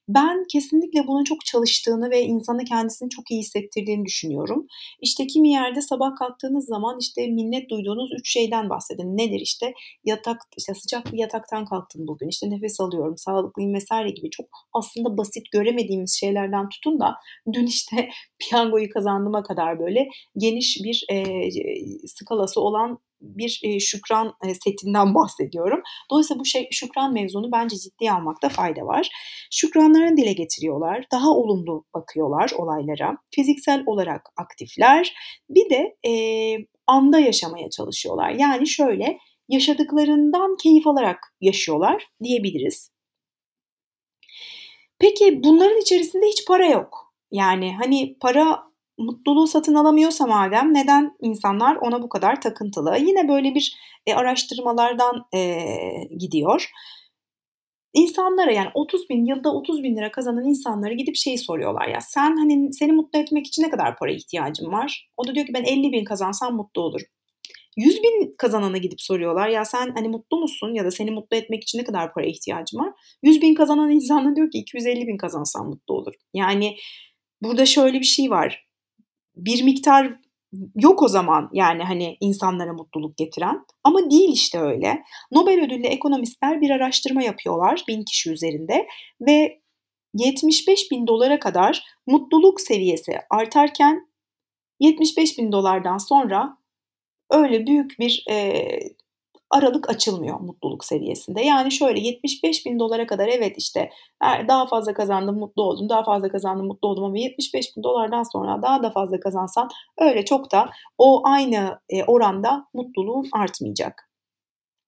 Ben 0.09 0.45
kesinlikle 0.53 1.06
bunun 1.06 1.25
çok 1.25 1.45
çalıştığını 1.45 2.11
ve 2.11 2.23
insanı 2.23 2.65
kendisini 2.65 3.11
çok 3.11 3.31
iyi 3.31 3.41
hissettirdiğini 3.41 4.05
düşünüyorum. 4.05 4.67
İşte 5.01 5.27
kimi 5.27 5.51
yerde 5.53 5.81
sabah 5.81 6.17
kalktığınız 6.19 6.67
zaman 6.67 6.99
işte 7.01 7.27
minnet 7.27 7.71
duyduğunuz 7.71 8.11
üç 8.19 8.33
şeyden 8.33 8.71
bahsedin. 8.71 9.17
Nedir 9.17 9.41
işte 9.41 9.75
yatak 10.05 10.41
işte 10.56 10.75
sıcak 10.75 11.12
bir 11.12 11.19
yataktan 11.19 11.65
kalktım 11.65 12.06
bugün. 12.09 12.29
İşte 12.29 12.51
nefes 12.51 12.81
alıyorum, 12.81 13.17
sağlıklıyım 13.17 13.75
vesaire 13.75 14.11
gibi 14.11 14.31
çok 14.31 14.47
aslında 14.73 15.19
basit 15.19 15.51
göremediğimiz 15.53 16.12
şeylerden 16.21 16.69
tutun 16.69 17.01
da 17.01 17.15
dün 17.53 17.67
işte 17.67 18.09
piyangoyu 18.39 18.91
kazandığıma 18.91 19.43
kadar 19.43 19.79
böyle 19.79 20.09
geniş 20.37 20.81
bir 20.85 21.05
e, 21.11 21.25
skalası 22.06 22.61
olan 22.61 22.99
bir 23.25 23.61
e, 23.62 23.81
şükran 23.81 24.32
e, 24.44 24.55
setinden 24.55 25.15
bahsediyorum. 25.15 25.82
Dolayısıyla 26.11 26.41
bu 26.41 26.44
şey, 26.44 26.69
şükran 26.71 27.12
mevzunu 27.12 27.53
bence 27.53 27.76
ciddiye 27.76 28.12
almakta 28.12 28.49
fayda 28.49 28.81
var. 28.81 29.09
Şükranlarını 29.50 30.17
dile 30.17 30.32
getiriyorlar. 30.32 31.06
Daha 31.12 31.31
olumlu 31.31 31.85
bakıyorlar 31.94 32.53
olaylara. 32.59 33.17
Fiziksel 33.31 33.82
olarak 33.87 34.23
aktifler. 34.37 35.15
Bir 35.49 35.71
de 35.71 35.97
e, 36.09 36.12
anda 36.87 37.19
yaşamaya 37.19 37.71
çalışıyorlar. 37.71 38.31
Yani 38.31 38.67
şöyle 38.67 39.19
yaşadıklarından 39.49 40.56
keyif 40.62 40.87
alarak 40.87 41.19
yaşıyorlar 41.41 42.06
diyebiliriz. 42.23 42.91
Peki 44.99 45.43
bunların 45.44 45.81
içerisinde 45.81 46.27
hiç 46.27 46.47
para 46.47 46.67
yok. 46.67 47.15
Yani 47.31 47.75
hani 47.75 48.17
para 48.20 48.74
mutluluğu 48.99 49.46
satın 49.46 49.75
alamıyorsa 49.75 50.26
madem 50.26 50.75
neden 50.75 51.17
insanlar 51.20 51.76
ona 51.76 52.02
bu 52.02 52.08
kadar 52.08 52.41
takıntılı? 52.41 52.96
Yine 52.99 53.29
böyle 53.29 53.55
bir 53.55 53.76
e, 54.06 54.14
araştırmalardan 54.14 55.25
e, 55.35 55.58
gidiyor. 56.19 56.70
İnsanlara 57.94 58.52
yani 58.52 58.70
30 58.75 59.08
bin 59.11 59.25
yılda 59.26 59.55
30 59.55 59.82
bin 59.82 59.96
lira 59.96 60.11
kazanan 60.11 60.44
insanlara 60.44 60.93
gidip 60.93 61.17
şeyi 61.17 61.38
soruyorlar 61.38 61.88
ya 61.88 62.00
sen 62.00 62.37
hani 62.37 62.73
seni 62.73 62.93
mutlu 62.93 63.19
etmek 63.19 63.46
için 63.46 63.62
ne 63.62 63.70
kadar 63.70 63.96
para 63.96 64.12
ihtiyacın 64.12 64.73
var? 64.73 65.11
O 65.17 65.26
da 65.26 65.35
diyor 65.35 65.46
ki 65.46 65.55
ben 65.55 65.64
50 65.64 65.93
bin 65.93 66.05
kazansam 66.05 66.56
mutlu 66.56 66.82
olurum. 66.82 67.06
100 67.76 68.02
bin 68.02 68.35
kazanana 68.38 68.79
gidip 68.79 69.00
soruyorlar 69.02 69.49
ya 69.49 69.64
sen 69.64 69.93
hani 69.94 70.08
mutlu 70.08 70.37
musun 70.37 70.75
ya 70.75 70.85
da 70.85 70.91
seni 70.91 71.11
mutlu 71.11 71.37
etmek 71.37 71.62
için 71.62 71.79
ne 71.79 71.85
kadar 71.85 72.14
para 72.14 72.26
ihtiyacın 72.26 72.79
var? 72.79 72.93
100 73.23 73.43
bin 73.43 73.55
kazanan 73.55 73.91
insana 73.94 74.37
diyor 74.37 74.50
ki 74.50 74.58
250 74.58 75.06
bin 75.06 75.17
kazansam 75.17 75.69
mutlu 75.69 75.94
olur. 75.94 76.14
Yani 76.35 76.76
burada 77.43 77.67
şöyle 77.67 78.00
bir 78.00 78.05
şey 78.05 78.31
var 78.31 78.64
bir 79.36 79.62
miktar 79.62 80.19
yok 80.75 81.02
o 81.02 81.08
zaman 81.08 81.50
yani 81.52 81.82
hani 81.82 82.16
insanlara 82.20 82.72
mutluluk 82.72 83.16
getiren 83.16 83.66
ama 83.84 84.10
değil 84.10 84.32
işte 84.32 84.60
öyle. 84.60 85.04
Nobel 85.32 85.64
ödüllü 85.64 85.86
ekonomistler 85.86 86.60
bir 86.60 86.70
araştırma 86.70 87.22
yapıyorlar 87.22 87.84
bin 87.88 88.04
kişi 88.04 88.32
üzerinde 88.32 88.86
ve 89.20 89.60
75 90.14 90.90
bin 90.90 91.06
dolara 91.06 91.38
kadar 91.38 91.84
mutluluk 92.06 92.60
seviyesi 92.60 93.19
artarken 93.31 94.08
75 94.81 95.38
bin 95.38 95.53
dolardan 95.53 95.98
sonra 95.98 96.58
öyle 97.31 97.67
büyük 97.67 97.98
bir 97.98 98.24
e, 98.31 98.64
aralık 99.55 99.91
açılmıyor 99.91 100.41
mutluluk 100.41 100.84
seviyesinde. 100.84 101.41
Yani 101.41 101.73
şöyle 101.73 102.01
75 102.01 102.67
bin 102.67 102.79
dolara 102.79 103.06
kadar 103.06 103.29
evet 103.29 103.55
işte 103.58 103.91
daha 104.23 104.67
fazla 104.67 104.94
kazandım 104.94 105.39
mutlu 105.39 105.63
oldum, 105.63 105.89
daha 105.89 106.05
fazla 106.05 106.29
kazandım 106.29 106.67
mutlu 106.67 106.89
oldum 106.89 107.05
ama 107.05 107.19
75 107.19 107.77
bin 107.77 107.82
dolardan 107.82 108.23
sonra 108.23 108.63
daha 108.63 108.82
da 108.82 108.91
fazla 108.91 109.20
kazansan 109.20 109.69
öyle 109.99 110.25
çok 110.25 110.53
da 110.53 110.70
o 110.99 111.29
aynı 111.29 111.79
e, 111.89 112.05
oranda 112.05 112.67
mutluluğun 112.75 113.29
artmayacak. 113.32 114.14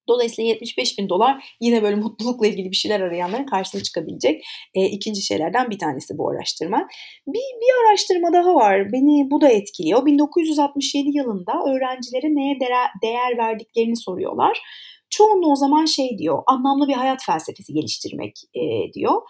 Dolayısıyla 0.09 0.49
75 0.49 0.99
bin 0.99 1.09
dolar 1.09 1.55
yine 1.61 1.83
böyle 1.83 1.95
mutlulukla 1.95 2.47
ilgili 2.47 2.71
bir 2.71 2.75
şeyler 2.75 2.99
arayanların 2.99 3.45
karşısına 3.45 3.83
çıkabilecek 3.83 4.43
e, 4.75 4.85
ikinci 4.85 5.21
şeylerden 5.21 5.69
bir 5.69 5.79
tanesi 5.79 6.17
bu 6.17 6.29
araştırma. 6.29 6.87
Bir, 7.27 7.33
bir 7.33 7.87
araştırma 7.87 8.33
daha 8.33 8.55
var. 8.55 8.91
Beni 8.91 9.31
bu 9.31 9.41
da 9.41 9.49
etkiliyor. 9.49 10.05
1967 10.05 11.17
yılında 11.17 11.53
öğrencilere 11.67 12.35
neye 12.35 12.59
değer, 13.03 13.37
verdiklerini 13.37 13.95
soruyorlar. 13.95 14.61
Çoğunluğu 15.09 15.51
o 15.51 15.55
zaman 15.55 15.85
şey 15.85 16.17
diyor, 16.17 16.43
anlamlı 16.47 16.87
bir 16.87 16.93
hayat 16.93 17.23
felsefesi 17.25 17.73
geliştirmek 17.73 18.33
e, 18.53 18.93
diyor 18.93 19.21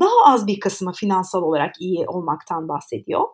daha 0.00 0.34
az 0.34 0.46
bir 0.46 0.60
kısmı 0.60 0.92
finansal 0.92 1.42
olarak 1.42 1.74
iyi 1.80 2.06
olmaktan 2.06 2.68
bahsediyor 2.68 3.24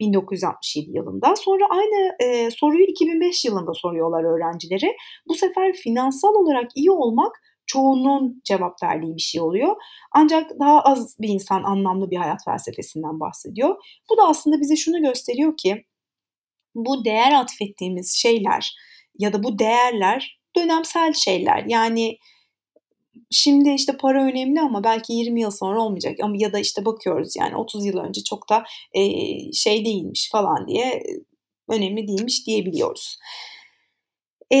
1967 0.00 0.90
yılında. 0.90 1.36
Sonra 1.36 1.64
aynı 1.70 2.16
e, 2.20 2.50
soruyu 2.50 2.84
2005 2.84 3.44
yılında 3.44 3.74
soruyorlar 3.74 4.24
öğrencileri. 4.24 4.96
Bu 5.28 5.34
sefer 5.34 5.72
finansal 5.72 6.34
olarak 6.34 6.70
iyi 6.74 6.90
olmak 6.90 7.40
çoğunun 7.66 8.40
cevap 8.44 8.82
verdiği 8.82 9.16
bir 9.16 9.22
şey 9.22 9.40
oluyor. 9.40 9.76
Ancak 10.12 10.50
daha 10.60 10.80
az 10.80 11.16
bir 11.20 11.28
insan 11.28 11.62
anlamlı 11.62 12.10
bir 12.10 12.16
hayat 12.16 12.44
felsefesinden 12.44 13.20
bahsediyor. 13.20 13.76
Bu 14.10 14.16
da 14.16 14.28
aslında 14.28 14.60
bize 14.60 14.76
şunu 14.76 15.02
gösteriyor 15.02 15.56
ki 15.56 15.84
bu 16.74 17.04
değer 17.04 17.32
atfettiğimiz 17.32 18.14
şeyler 18.14 18.76
ya 19.18 19.32
da 19.32 19.42
bu 19.42 19.58
değerler 19.58 20.40
dönemsel 20.56 21.12
şeyler. 21.12 21.64
Yani 21.68 22.18
şimdi 23.30 23.70
işte 23.70 23.96
para 23.96 24.24
önemli 24.24 24.60
ama 24.60 24.84
belki 24.84 25.12
20 25.12 25.40
yıl 25.40 25.50
sonra 25.50 25.82
olmayacak 25.82 26.16
ama 26.22 26.34
ya 26.38 26.52
da 26.52 26.58
işte 26.58 26.84
bakıyoruz 26.84 27.36
yani 27.36 27.56
30 27.56 27.86
yıl 27.86 27.98
önce 27.98 28.24
çok 28.24 28.50
da 28.50 28.64
e, 28.92 29.02
şey 29.52 29.84
değilmiş 29.84 30.30
falan 30.32 30.68
diye 30.68 31.02
önemli 31.68 32.08
değilmiş 32.08 32.46
diyebiliyoruz. 32.46 33.18
E, 34.52 34.58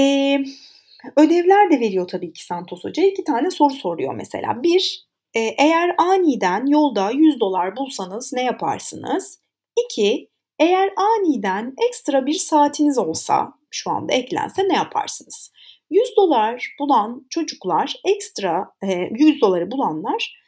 Ödevler 1.16 1.70
de 1.70 1.80
veriyor 1.80 2.08
tabii 2.08 2.32
ki 2.32 2.44
Santos 2.44 2.84
Hoca. 2.84 3.02
İki 3.02 3.24
tane 3.24 3.50
soru 3.50 3.74
soruyor 3.74 4.14
mesela. 4.14 4.62
Bir, 4.62 5.06
e, 5.34 5.40
eğer 5.40 5.94
aniden 5.98 6.66
yolda 6.66 7.10
100 7.10 7.40
dolar 7.40 7.76
bulsanız 7.76 8.32
ne 8.32 8.42
yaparsınız? 8.42 9.40
İki, 9.84 10.28
eğer 10.58 10.92
aniden 10.96 11.74
ekstra 11.88 12.26
bir 12.26 12.34
saatiniz 12.34 12.98
olsa, 12.98 13.52
şu 13.70 13.90
anda 13.90 14.12
eklense 14.12 14.68
ne 14.68 14.74
yaparsınız? 14.74 15.52
100 15.90 16.16
dolar 16.16 16.74
bulan 16.80 17.26
çocuklar 17.30 17.94
ekstra, 18.04 18.64
100 19.10 19.40
doları 19.40 19.70
bulanlar 19.70 20.40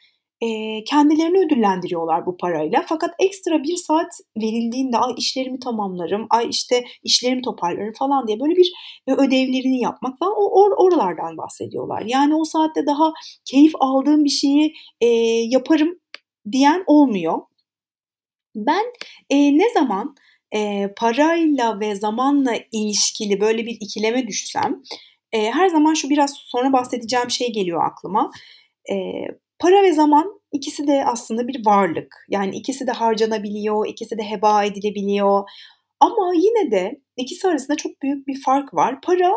e, 0.43 0.83
kendilerini 0.83 1.45
ödüllendiriyorlar 1.45 2.25
bu 2.25 2.37
parayla. 2.37 2.85
Fakat 2.87 3.15
ekstra 3.19 3.63
bir 3.63 3.75
saat 3.75 4.11
verildiğinde 4.37 4.97
ay 4.97 5.13
işlerimi 5.17 5.59
tamamlarım, 5.59 6.27
ay 6.29 6.49
işte 6.49 6.85
işlerimi 7.03 7.41
toparlarım 7.41 7.93
falan 7.93 8.27
diye 8.27 8.39
böyle 8.39 8.55
bir 8.55 8.73
e, 9.07 9.13
ödevlerini 9.13 9.81
yapmak 9.81 10.19
falan 10.19 10.33
o 10.37 10.61
or, 10.61 10.71
oralardan 10.77 11.37
bahsediyorlar. 11.37 12.03
Yani 12.05 12.35
o 12.35 12.45
saatte 12.45 12.85
daha 12.85 13.13
keyif 13.45 13.73
aldığım 13.79 14.23
bir 14.23 14.29
şeyi 14.29 14.73
e, 15.01 15.07
yaparım 15.49 15.99
diyen 16.51 16.83
olmuyor. 16.87 17.41
Ben 18.55 18.83
e, 19.29 19.57
ne 19.57 19.73
zaman 19.73 20.15
e, 20.55 20.89
parayla 20.97 21.79
ve 21.79 21.95
zamanla 21.95 22.53
ilişkili 22.71 23.41
böyle 23.41 23.65
bir 23.65 23.77
ikileme 23.81 24.27
düşsem 24.27 24.81
e, 25.33 25.51
her 25.51 25.69
zaman 25.69 25.93
şu 25.93 26.09
biraz 26.09 26.33
sonra 26.37 26.73
bahsedeceğim 26.73 27.31
şey 27.31 27.53
geliyor 27.53 27.85
aklıma. 27.85 28.31
E, 28.91 28.95
Para 29.63 29.83
ve 29.83 29.93
zaman 29.93 30.41
ikisi 30.51 30.87
de 30.87 31.05
aslında 31.05 31.47
bir 31.47 31.65
varlık. 31.65 32.25
Yani 32.29 32.55
ikisi 32.55 32.87
de 32.87 32.91
harcanabiliyor, 32.91 33.87
ikisi 33.87 34.17
de 34.17 34.23
heba 34.23 34.63
edilebiliyor. 34.63 35.43
Ama 35.99 36.33
yine 36.35 36.71
de 36.71 37.01
ikisi 37.17 37.47
arasında 37.47 37.77
çok 37.77 38.01
büyük 38.01 38.27
bir 38.27 38.41
fark 38.41 38.73
var. 38.73 39.01
Para 39.01 39.33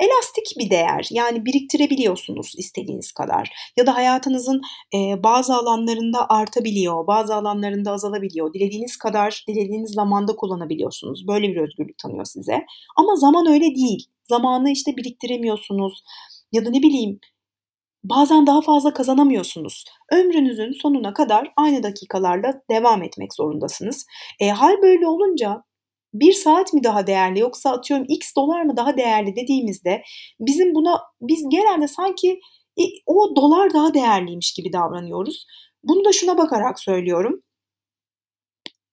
elastik 0.00 0.54
bir 0.58 0.70
değer. 0.70 1.08
Yani 1.10 1.44
biriktirebiliyorsunuz 1.44 2.52
istediğiniz 2.58 3.12
kadar. 3.12 3.50
Ya 3.76 3.86
da 3.86 3.96
hayatınızın 3.96 4.60
e, 4.94 5.22
bazı 5.22 5.54
alanlarında 5.54 6.26
artabiliyor, 6.28 7.06
bazı 7.06 7.34
alanlarında 7.34 7.90
azalabiliyor. 7.92 8.54
Dilediğiniz 8.54 8.96
kadar, 8.96 9.44
dilediğiniz 9.48 9.90
zamanda 9.90 10.36
kullanabiliyorsunuz. 10.36 11.28
Böyle 11.28 11.48
bir 11.48 11.56
özgürlük 11.56 11.98
tanıyor 11.98 12.24
size. 12.24 12.64
Ama 12.96 13.16
zaman 13.16 13.46
öyle 13.46 13.74
değil. 13.74 14.06
Zamanı 14.28 14.70
işte 14.70 14.96
biriktiremiyorsunuz. 14.96 16.02
Ya 16.52 16.64
da 16.64 16.70
ne 16.70 16.82
bileyim 16.82 17.20
bazen 18.04 18.46
daha 18.46 18.60
fazla 18.60 18.92
kazanamıyorsunuz. 18.92 19.84
Ömrünüzün 20.12 20.72
sonuna 20.72 21.14
kadar 21.14 21.52
aynı 21.56 21.82
dakikalarla 21.82 22.62
devam 22.70 23.02
etmek 23.02 23.34
zorundasınız. 23.34 24.06
E, 24.40 24.50
hal 24.50 24.82
böyle 24.82 25.06
olunca 25.06 25.64
bir 26.14 26.32
saat 26.32 26.72
mi 26.72 26.84
daha 26.84 27.06
değerli 27.06 27.40
yoksa 27.40 27.70
atıyorum 27.70 28.06
x 28.08 28.36
dolar 28.36 28.62
mı 28.62 28.76
daha 28.76 28.96
değerli 28.96 29.36
dediğimizde 29.36 30.02
bizim 30.40 30.74
buna 30.74 31.00
biz 31.20 31.44
genelde 31.48 31.88
sanki 31.88 32.40
e, 32.78 32.82
o 33.06 33.36
dolar 33.36 33.74
daha 33.74 33.94
değerliymiş 33.94 34.52
gibi 34.54 34.72
davranıyoruz. 34.72 35.46
Bunu 35.84 36.04
da 36.04 36.12
şuna 36.12 36.38
bakarak 36.38 36.80
söylüyorum 36.80 37.42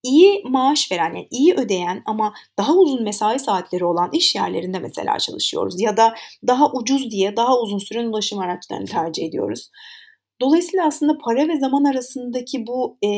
iyi 0.04 0.44
maaş 0.46 0.92
veren, 0.92 1.06
yani 1.16 1.28
iyi 1.32 1.54
ödeyen 1.54 2.02
ama 2.06 2.34
daha 2.58 2.74
uzun 2.74 3.04
mesai 3.04 3.40
saatleri 3.40 3.86
olan 3.86 4.10
iş 4.14 4.36
yerlerinde 4.36 4.80
mesela 4.80 5.18
çalışıyoruz. 5.20 5.82
Ya 5.82 5.98
da 5.98 6.14
daha 6.48 6.72
ucuz 6.74 7.12
diye 7.12 7.36
daha 7.36 7.60
uzun 7.60 7.78
süren 7.78 8.06
ulaşım 8.06 8.40
araçlarını 8.40 8.86
tercih 8.86 9.26
ediyoruz. 9.26 9.70
Dolayısıyla 10.42 10.86
aslında 10.88 11.18
para 11.18 11.48
ve 11.48 11.60
zaman 11.60 11.84
arasındaki 11.84 12.68
bu 12.68 12.98
e, 13.06 13.10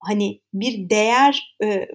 hani 0.00 0.40
bir 0.54 0.90
değer 0.90 1.56
e, 1.64 1.88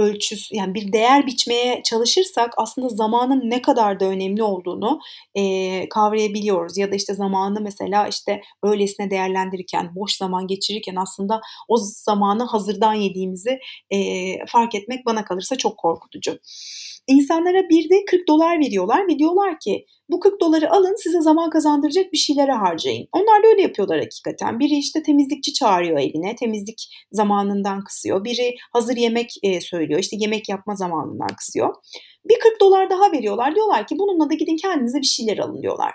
ölçüsü 0.00 0.56
yani 0.56 0.74
bir 0.74 0.92
değer 0.92 1.26
biçmeye 1.26 1.82
çalışırsak 1.84 2.54
aslında 2.56 2.88
zamanın 2.88 3.50
ne 3.50 3.62
kadar 3.62 4.00
da 4.00 4.04
önemli 4.04 4.42
olduğunu 4.42 5.00
e, 5.34 5.88
kavrayabiliyoruz. 5.88 6.78
Ya 6.78 6.92
da 6.92 6.94
işte 6.94 7.14
zamanı 7.14 7.60
mesela 7.60 8.08
işte 8.08 8.40
öylesine 8.62 9.10
değerlendirirken, 9.10 9.94
boş 9.94 10.16
zaman 10.16 10.46
geçirirken 10.46 10.96
aslında 10.96 11.40
o 11.68 11.76
zamanı 11.76 12.44
hazırdan 12.44 12.94
yediğimizi 12.94 13.58
e, 13.90 13.98
fark 14.46 14.74
etmek 14.74 15.06
bana 15.06 15.24
kalırsa 15.24 15.56
çok 15.56 15.78
korkutucu. 15.78 16.38
İnsanlara 17.06 17.68
bir 17.68 17.90
de 17.90 18.04
40 18.04 18.28
dolar 18.28 18.60
veriyorlar 18.60 19.08
ve 19.08 19.18
diyorlar 19.18 19.58
ki 19.60 19.86
bu 20.10 20.20
40 20.20 20.40
doları 20.40 20.72
alın 20.72 20.94
size 21.02 21.20
zaman 21.20 21.50
kazandıracak 21.50 22.12
bir 22.12 22.18
şeylere 22.18 22.52
harcayın. 22.52 23.08
Onlar 23.12 23.42
da 23.42 23.46
öyle 23.46 23.62
yapıyorlar 23.62 24.00
hakikaten. 24.00 24.60
Biri 24.60 24.74
işte 24.74 25.02
temizlikçi 25.02 25.52
çağırıyor 25.52 25.98
evine, 25.98 26.36
temizlik 26.36 27.06
zamanından 27.12 27.84
kısıyor. 27.84 28.24
Biri 28.24 28.56
hazır 28.72 28.96
yemek 28.96 29.34
e, 29.42 29.60
söylüyor, 29.60 30.00
işte 30.00 30.16
yemek 30.20 30.48
yapma 30.48 30.74
zamanından 30.74 31.36
kısıyor. 31.36 31.74
Bir 32.24 32.38
40 32.38 32.60
dolar 32.60 32.90
daha 32.90 33.12
veriyorlar. 33.12 33.54
Diyorlar 33.54 33.86
ki 33.86 33.98
bununla 33.98 34.30
da 34.30 34.34
gidin 34.34 34.56
kendinize 34.56 34.98
bir 34.98 35.06
şeyler 35.06 35.38
alın 35.38 35.62
diyorlar. 35.62 35.92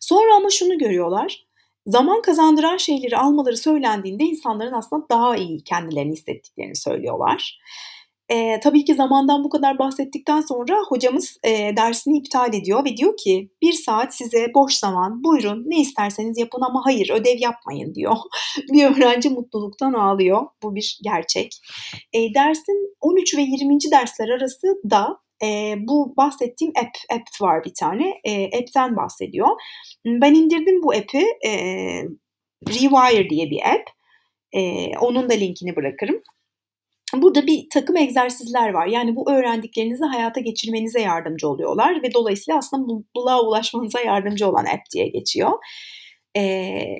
Sonra 0.00 0.34
ama 0.34 0.50
şunu 0.50 0.78
görüyorlar. 0.78 1.46
Zaman 1.86 2.22
kazandıran 2.22 2.76
şeyleri 2.76 3.16
almaları 3.16 3.56
söylendiğinde 3.56 4.24
insanların 4.24 4.72
aslında 4.72 5.06
daha 5.10 5.36
iyi 5.36 5.64
kendilerini 5.64 6.12
hissettiklerini 6.12 6.76
söylüyorlar. 6.76 7.60
E, 8.30 8.60
tabii 8.60 8.84
ki 8.84 8.94
zamandan 8.94 9.44
bu 9.44 9.50
kadar 9.50 9.78
bahsettikten 9.78 10.40
sonra 10.40 10.76
hocamız 10.88 11.36
e, 11.44 11.76
dersini 11.76 12.18
iptal 12.18 12.54
ediyor 12.54 12.84
ve 12.84 12.96
diyor 12.96 13.16
ki 13.16 13.50
bir 13.62 13.72
saat 13.72 14.14
size 14.14 14.46
boş 14.54 14.74
zaman 14.74 15.24
buyurun 15.24 15.64
ne 15.66 15.80
isterseniz 15.80 16.38
yapın 16.38 16.60
ama 16.60 16.80
hayır 16.84 17.10
ödev 17.10 17.38
yapmayın 17.38 17.94
diyor. 17.94 18.16
bir 18.72 18.84
öğrenci 18.84 19.30
mutluluktan 19.30 19.92
ağlıyor. 19.92 20.46
Bu 20.62 20.74
bir 20.74 20.98
gerçek. 21.04 21.52
E, 22.12 22.34
dersin 22.34 22.96
13 23.00 23.36
ve 23.36 23.42
20. 23.42 23.78
dersler 23.92 24.28
arası 24.28 24.66
da 24.90 25.18
e, 25.44 25.74
bu 25.78 26.14
bahsettiğim 26.16 26.72
app, 26.78 27.20
app 27.20 27.40
var 27.40 27.64
bir 27.64 27.74
tane. 27.74 28.14
E, 28.24 28.44
app'ten 28.44 28.96
bahsediyor. 28.96 29.48
Ben 30.06 30.34
indirdim 30.34 30.82
bu 30.82 30.92
app'i. 30.92 31.24
E, 31.46 31.52
Rewire 32.68 33.30
diye 33.30 33.50
bir 33.50 33.60
app. 33.74 33.90
E, 34.52 34.90
onun 34.98 35.30
da 35.30 35.34
linkini 35.34 35.76
bırakırım. 35.76 36.22
Burada 37.14 37.46
bir 37.46 37.66
takım 37.72 37.96
egzersizler 37.96 38.70
var. 38.70 38.86
Yani 38.86 39.16
bu 39.16 39.30
öğrendiklerinizi 39.30 40.04
hayata 40.04 40.40
geçirmenize 40.40 41.00
yardımcı 41.00 41.48
oluyorlar 41.48 42.02
ve 42.02 42.14
dolayısıyla 42.14 42.58
aslında 42.58 42.92
mutluluğa 42.92 43.42
ulaşmanıza 43.42 44.00
yardımcı 44.00 44.48
olan 44.48 44.64
app 44.64 44.90
diye 44.94 45.08
geçiyor. 45.08 45.52
Ee, 46.36 46.98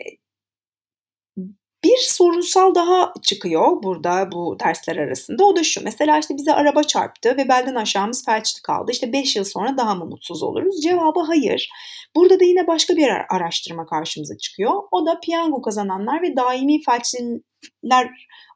bir 1.84 1.98
sorunsal 1.98 2.74
daha 2.74 3.12
çıkıyor 3.22 3.82
burada 3.82 4.32
bu 4.32 4.56
dersler 4.60 4.96
arasında. 4.96 5.44
O 5.44 5.56
da 5.56 5.62
şu. 5.64 5.84
Mesela 5.84 6.18
işte 6.18 6.36
bize 6.36 6.52
araba 6.52 6.82
çarptı 6.82 7.36
ve 7.36 7.48
belden 7.48 7.74
aşağımız 7.74 8.24
felçli 8.24 8.62
kaldı. 8.62 8.92
İşte 8.92 9.12
5 9.12 9.36
yıl 9.36 9.44
sonra 9.44 9.76
daha 9.76 9.94
mı 9.94 10.06
mutsuz 10.06 10.42
oluruz? 10.42 10.82
Cevabı 10.82 11.20
hayır. 11.20 11.70
Burada 12.16 12.40
da 12.40 12.44
yine 12.44 12.66
başka 12.66 12.96
bir 12.96 13.08
araştırma 13.36 13.86
karşımıza 13.86 14.38
çıkıyor. 14.38 14.82
O 14.90 15.06
da 15.06 15.20
piyango 15.20 15.62
kazananlar 15.62 16.22
ve 16.22 16.36
daimi 16.36 16.82
felçliler 16.82 18.10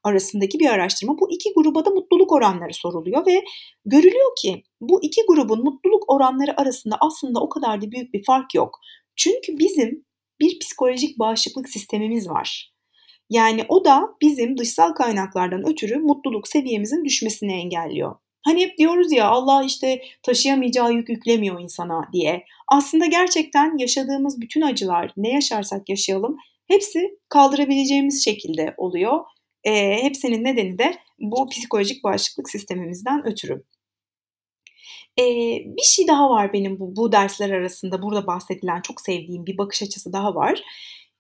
arasındaki 0.05 0.59
bir 0.59 0.69
araştırma. 0.69 1.19
Bu 1.19 1.33
iki 1.33 1.53
gruba 1.57 1.85
da 1.85 1.91
mutluluk 1.91 2.33
oranları 2.33 2.75
soruluyor 2.75 3.27
ve 3.27 3.45
görülüyor 3.85 4.37
ki 4.43 4.63
bu 4.81 5.03
iki 5.03 5.23
grubun 5.29 5.65
mutluluk 5.65 6.13
oranları 6.13 6.61
arasında 6.61 6.97
aslında 7.01 7.41
o 7.41 7.49
kadar 7.49 7.83
da 7.83 7.91
büyük 7.91 8.15
bir 8.15 8.25
fark 8.25 8.55
yok. 8.55 8.81
Çünkü 9.17 9.59
bizim 9.59 10.05
bir 10.41 10.59
psikolojik 10.59 11.19
bağışıklık 11.19 11.69
sistemimiz 11.69 12.29
var. 12.29 12.75
Yani 13.31 13.65
o 13.69 13.85
da 13.85 14.09
bizim 14.23 14.59
dışsal 14.59 14.93
kaynaklardan 14.93 15.69
ötürü 15.69 15.99
mutluluk 15.99 16.49
seviyemizin 16.49 17.05
düşmesini 17.05 17.53
engelliyor. 17.53 18.17
Hani 18.45 18.63
hep 18.63 18.79
diyoruz 18.79 19.13
ya 19.13 19.29
Allah 19.29 19.65
işte 19.65 20.03
taşıyamayacağı 20.23 20.93
yük 20.93 21.09
yüklemiyor 21.09 21.61
insana 21.61 22.09
diye. 22.13 22.45
Aslında 22.69 23.07
gerçekten 23.07 23.79
yaşadığımız 23.79 24.41
bütün 24.41 24.61
acılar 24.61 25.13
ne 25.17 25.29
yaşarsak 25.29 25.89
yaşayalım 25.89 26.37
hepsi 26.69 27.19
kaldırabileceğimiz 27.29 28.25
şekilde 28.25 28.75
oluyor. 28.77 29.21
E, 29.65 30.03
hepsinin 30.03 30.45
nedeni 30.45 30.79
de 30.79 30.99
bu 31.19 31.49
psikolojik 31.49 32.05
bağışıklık 32.05 32.51
sistemimizden 32.51 33.27
ötürü. 33.27 33.65
E, 35.19 35.25
bir 35.77 35.83
şey 35.83 36.09
daha 36.09 36.31
var 36.31 36.53
benim 36.53 36.81
bu, 36.81 36.97
bu 36.97 37.13
dersler 37.13 37.51
arasında 37.51 38.03
burada 38.03 38.27
bahsedilen 38.27 38.83
çok 38.83 39.01
sevdiğim 39.01 39.47
bir 39.47 39.59
bakış 39.59 39.83
açısı 39.83 40.13
daha 40.13 40.35
var. 40.35 40.63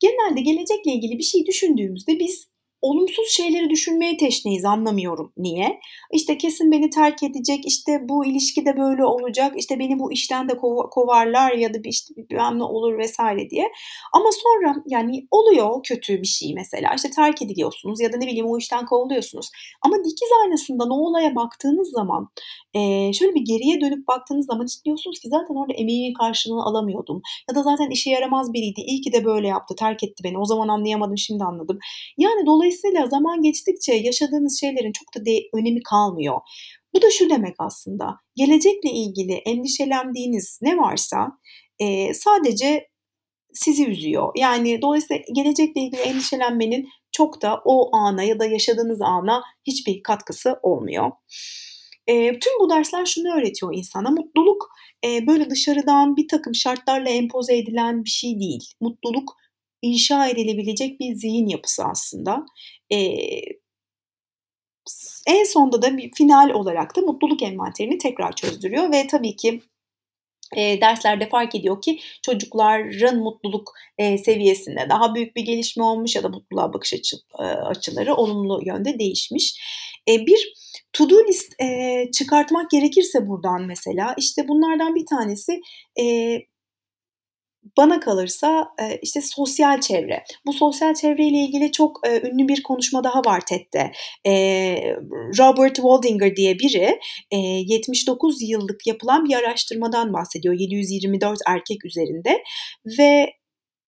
Genelde 0.01 0.41
gelecekle 0.41 0.93
ilgili 0.93 1.19
bir 1.19 1.23
şey 1.23 1.47
düşündüğümüzde 1.47 2.19
biz 2.19 2.49
olumsuz 2.85 3.29
şeyleri 3.29 3.71
düşünmeye 3.71 4.17
teşneyiz 4.17 4.65
anlamıyorum 4.65 5.33
niye. 5.37 5.81
İşte 6.13 6.39
kesin 6.39 6.73
beni 6.73 6.91
terk 6.91 7.23
edecek, 7.23 7.67
işte 7.67 7.93
bu 8.09 8.27
ilişki 8.27 8.67
de 8.67 8.77
böyle 8.77 9.05
olacak, 9.05 9.53
işte 9.57 9.79
beni 9.79 9.99
bu 9.99 10.13
işten 10.13 10.49
de 10.49 10.53
kov- 10.53 10.91
kovarlar 10.91 11.53
ya 11.53 11.75
da 11.75 11.79
işte 11.85 12.15
bilmem 12.17 12.59
ne 12.59 12.63
olur 12.65 12.99
vesaire 12.99 13.51
diye. 13.51 13.73
Ama 14.13 14.31
sonra 14.33 14.75
yani 14.87 15.27
oluyor 15.31 15.83
kötü 15.83 16.23
bir 16.23 16.27
şey 16.27 16.55
mesela 16.55 16.95
işte 16.97 17.11
terk 17.11 17.43
ediliyorsunuz 17.43 18.01
ya 18.01 18.13
da 18.13 18.17
ne 18.17 18.27
bileyim 18.27 18.47
o 18.47 18.59
işten 18.59 18.87
kovuluyorsunuz. 18.87 19.51
Ama 19.83 19.97
dikiz 19.99 20.29
aynasından 20.43 20.91
o 20.91 20.95
olaya 20.95 21.37
baktığınız 21.37 21.91
zaman 21.91 22.29
e, 22.75 23.13
şöyle 23.13 23.35
bir 23.35 23.45
geriye 23.45 23.81
dönüp 23.81 24.09
baktığınız 24.09 24.47
zaman 24.47 24.67
işte 24.67 24.85
diyorsunuz 24.85 25.19
ki 25.21 25.29
zaten 25.29 25.55
orada 25.55 25.73
emeğimin 25.73 26.15
karşılığını 26.15 26.65
alamıyordum. 26.65 27.23
Ya 27.51 27.55
da 27.55 27.63
zaten 27.63 27.91
işe 27.91 28.11
yaramaz 28.11 28.53
biriydi. 28.53 28.81
İyi 28.81 29.01
ki 29.01 29.13
de 29.13 29.25
böyle 29.25 29.49
yaptı, 29.49 29.75
terk 29.79 30.05
etti 30.05 30.25
beni. 30.25 30.39
O 30.39 30.45
zaman 30.45 30.69
anlayamadım, 30.69 31.19
şimdi 31.19 31.45
anladım. 31.45 31.79
Yani 32.19 32.47
dolayısıyla 32.47 32.74
zaman 33.11 33.43
geçtikçe 33.43 33.95
yaşadığınız 33.95 34.61
şeylerin 34.61 34.93
çok 34.93 35.15
da 35.15 35.27
de- 35.27 35.49
önemi 35.55 35.83
kalmıyor. 35.83 36.41
Bu 36.95 37.03
da 37.03 37.11
şu 37.11 37.31
demek 37.31 37.55
aslında, 37.59 38.17
gelecekle 38.37 38.91
ilgili 38.91 39.33
endişelendiğiniz 39.33 40.59
ne 40.63 40.77
varsa 40.77 41.29
e, 41.79 42.15
sadece 42.15 42.89
sizi 43.55 43.87
üzüyor. 43.87 44.33
Yani 44.37 44.83
dolayısıyla 44.83 45.23
gelecekle 45.35 45.81
ilgili 45.81 46.01
endişelenmenin 46.01 46.89
çok 47.13 47.43
da 47.43 47.61
o 47.65 47.97
ana 47.97 48.23
ya 48.23 48.39
da 48.39 48.47
yaşadığınız 48.47 49.03
ana 49.03 49.43
hiçbir 49.67 50.03
katkısı 50.03 50.59
olmuyor. 50.63 51.11
E, 52.07 52.39
tüm 52.39 52.53
bu 52.61 52.71
dersler 52.71 53.07
şunu 53.07 53.35
öğretiyor 53.35 53.75
insana. 53.75 54.11
Mutluluk 54.11 54.69
e, 55.05 55.27
böyle 55.27 55.51
dışarıdan 55.51 56.17
bir 56.17 56.29
takım 56.29 56.55
şartlarla 56.55 57.09
empoze 57.11 57.59
edilen 57.59 58.05
bir 58.05 58.11
şey 58.11 58.41
değil. 58.41 58.73
Mutluluk 58.81 59.37
inşa 59.85 60.29
edilebilecek 60.29 61.01
bir 61.01 61.15
zihin 61.15 61.49
yapısı 61.49 61.85
aslında. 61.85 62.47
E, 62.93 62.99
en 65.27 65.45
sonda 65.45 65.83
da 65.83 65.97
bir 65.97 66.11
final 66.15 66.51
olarak 66.51 66.97
da 66.97 67.01
mutluluk 67.01 67.43
envanterini 67.43 67.99
tekrar 67.99 68.33
çözdürüyor 68.37 68.93
ve 68.93 69.07
tabii 69.07 69.37
ki 69.37 69.61
e, 70.57 70.81
derslerde 70.81 71.29
fark 71.29 71.55
ediyor 71.55 71.83
ki 71.83 71.99
çocukların 72.23 73.19
mutluluk 73.19 73.73
e, 73.99 74.19
seviyesinde 74.19 74.87
daha 74.89 75.15
büyük 75.15 75.37
bir 75.37 75.43
gelişme 75.43 75.85
olmuş 75.85 76.17
ya 76.17 76.23
da 76.23 76.29
mutluluğa 76.29 76.73
bakış 76.73 76.95
açı, 76.95 77.17
e, 77.39 77.43
açıları 77.43 78.15
olumlu 78.15 78.61
yönde 78.67 78.99
değişmiş. 78.99 79.61
E, 80.09 80.27
bir 80.27 80.55
to-do 80.93 81.29
list 81.29 81.63
e, 81.63 82.11
çıkartmak 82.11 82.71
gerekirse 82.71 83.29
buradan 83.29 83.63
mesela 83.63 84.15
işte 84.19 84.49
bunlardan 84.49 84.95
bir 84.95 85.07
tanesi 85.07 85.61
e, 86.01 86.05
bana 87.77 88.01
kalırsa 88.01 88.69
e, 88.83 88.99
işte 89.03 89.21
sosyal 89.23 89.81
çevre. 89.81 90.25
Bu 90.47 90.53
sosyal 90.53 90.95
çevreyle 90.95 91.39
ilgili 91.39 91.73
çok 91.73 92.09
e, 92.09 92.29
ünlü 92.29 92.49
bir 92.49 92.63
konuşma 92.63 93.05
daha 93.05 93.21
var 93.25 93.41
TED'de. 93.41 93.93
E, 94.27 94.33
Robert 95.39 95.77
Waldinger 95.77 96.37
diye 96.37 96.59
biri 96.59 97.01
79 97.33 98.43
yıllık 98.43 98.87
yapılan 98.87 99.25
bir 99.25 99.35
araştırmadan 99.35 100.13
bahsediyor. 100.13 100.55
724 100.59 101.39
erkek 101.47 101.85
üzerinde 101.85 102.43
ve 102.99 103.33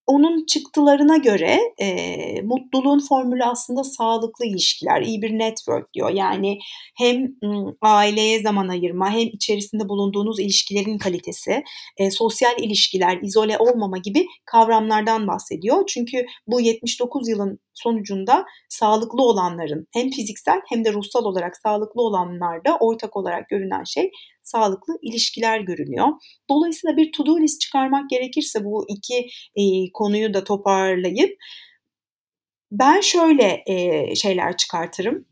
onun 0.07 0.47
çıktılarına 0.47 1.17
göre 1.17 1.59
e, 1.79 2.43
mutluluğun 2.43 2.99
formülü 3.09 3.45
aslında 3.45 3.85
sağlıklı 3.85 4.47
ilişkiler, 4.47 5.03
iyi 5.03 5.23
bir 5.23 5.31
network 5.31 5.95
diyor. 5.95 6.11
Yani 6.11 6.59
hem 6.99 7.35
aileye 7.83 8.43
zaman 8.43 8.69
ayırma, 8.69 9.11
hem 9.11 9.29
içerisinde 9.29 9.89
bulunduğunuz 9.89 10.41
ilişkilerin 10.41 10.99
kalitesi, 10.99 11.63
e, 11.97 12.11
sosyal 12.11 12.59
ilişkiler, 12.59 13.19
izole 13.23 13.59
olmama 13.59 13.99
gibi 13.99 14.27
kavramlardan 14.45 15.27
bahsediyor. 15.27 15.87
Çünkü 15.87 16.27
bu 16.47 16.61
79 16.61 17.29
yılın 17.29 17.59
sonucunda 17.75 18.45
sağlıklı 18.69 19.23
olanların 19.23 19.87
hem 19.93 20.11
fiziksel 20.11 20.61
hem 20.69 20.85
de 20.85 20.93
ruhsal 20.93 21.25
olarak 21.25 21.57
sağlıklı 21.57 22.03
olanlarda 22.03 22.77
ortak 22.81 23.17
olarak 23.17 23.49
görünen 23.49 23.85
şey 23.85 24.11
sağlıklı 24.47 24.99
ilişkiler 25.03 25.61
görünüyor. 25.61 26.09
Dolayısıyla 26.50 26.97
bir 26.97 27.12
to-do 27.12 27.41
list 27.41 27.61
çıkarmak 27.61 28.11
gerekirse 28.11 28.65
bu 28.65 28.87
iki 28.88 29.29
e, 29.57 29.93
konuyu 29.93 30.35
da 30.35 30.45
toparlayıp 30.45 31.38
ben 32.71 33.00
şöyle 33.00 33.62
e, 33.67 34.15
şeyler 34.15 34.57
çıkartırım 34.57 35.26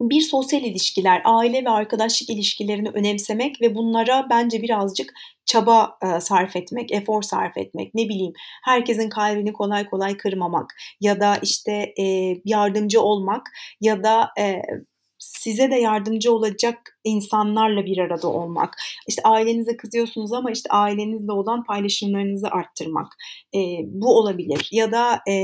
bir 0.00 0.20
sosyal 0.20 0.62
ilişkiler, 0.62 1.22
aile 1.24 1.64
ve 1.64 1.70
arkadaşlık 1.70 2.30
ilişkilerini 2.30 2.88
önemsemek 2.88 3.60
ve 3.60 3.74
bunlara 3.74 4.26
bence 4.30 4.62
birazcık 4.62 5.12
çaba 5.46 5.98
e, 6.02 6.20
sarf 6.20 6.56
etmek, 6.56 6.92
efor 6.92 7.22
sarf 7.22 7.56
etmek, 7.56 7.94
ne 7.94 8.08
bileyim 8.08 8.32
herkesin 8.64 9.08
kalbini 9.08 9.52
kolay 9.52 9.86
kolay 9.86 10.16
kırmamak 10.16 10.76
ya 11.00 11.20
da 11.20 11.36
işte 11.42 11.72
e, 12.00 12.04
yardımcı 12.44 13.00
olmak 13.00 13.46
ya 13.80 14.04
da 14.04 14.30
e, 14.38 14.62
size 15.20 15.70
de 15.70 15.76
yardımcı 15.76 16.32
olacak 16.34 16.98
insanlarla 17.04 17.84
bir 17.84 17.98
arada 17.98 18.28
olmak. 18.28 18.76
İşte 19.08 19.22
ailenize 19.22 19.76
kızıyorsunuz 19.76 20.32
ama 20.32 20.50
işte 20.50 20.70
ailenizle 20.70 21.32
olan 21.32 21.64
paylaşımlarınızı 21.64 22.48
arttırmak. 22.48 23.12
E, 23.54 23.58
bu 23.84 24.18
olabilir. 24.18 24.68
Ya 24.72 24.92
da 24.92 25.20
e, 25.30 25.34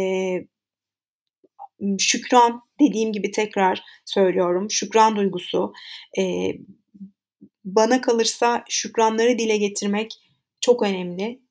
şükran 1.98 2.62
dediğim 2.80 3.12
gibi 3.12 3.30
tekrar 3.30 3.84
söylüyorum. 4.04 4.70
Şükran 4.70 5.16
duygusu. 5.16 5.72
E, 6.18 6.52
bana 7.64 8.00
kalırsa 8.00 8.64
şükranları 8.68 9.38
dile 9.38 9.56
getirmek 9.56 10.12
çok 10.60 10.82
önemli. 10.82 11.45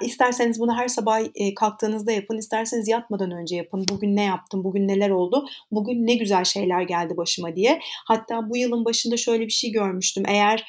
İsterseniz 0.00 0.60
bunu 0.60 0.76
her 0.76 0.88
sabah 0.88 1.20
kalktığınızda 1.56 2.12
yapın, 2.12 2.38
isterseniz 2.38 2.88
yatmadan 2.88 3.30
önce 3.30 3.56
yapın. 3.56 3.86
Bugün 3.88 4.16
ne 4.16 4.24
yaptım, 4.24 4.64
bugün 4.64 4.88
neler 4.88 5.10
oldu, 5.10 5.46
bugün 5.70 6.06
ne 6.06 6.14
güzel 6.14 6.44
şeyler 6.44 6.82
geldi 6.82 7.16
başıma 7.16 7.56
diye. 7.56 7.80
Hatta 8.06 8.50
bu 8.50 8.56
yılın 8.56 8.84
başında 8.84 9.16
şöyle 9.16 9.46
bir 9.46 9.52
şey 9.52 9.70
görmüştüm. 9.70 10.24
Eğer 10.26 10.64